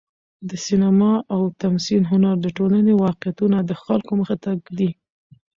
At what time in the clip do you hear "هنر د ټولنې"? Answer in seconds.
2.11-2.93